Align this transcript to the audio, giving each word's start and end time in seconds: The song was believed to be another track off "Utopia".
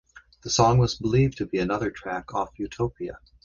The 0.41 0.49
song 0.49 0.79
was 0.79 0.95
believed 0.95 1.37
to 1.37 1.45
be 1.45 1.59
another 1.59 1.91
track 1.91 2.33
off 2.33 2.57
"Utopia". 2.57 3.19